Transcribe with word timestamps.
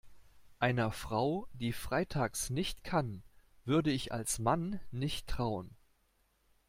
Einer 0.57 0.91
Frau, 0.91 1.47
die 1.53 1.73
Freitags 1.73 2.49
nicht 2.49 2.83
kann, 2.83 3.21
würde 3.65 3.91
ich 3.91 4.11
als 4.11 4.39
Mann 4.39 4.79
nicht 4.89 5.27
trauen. 5.27 5.75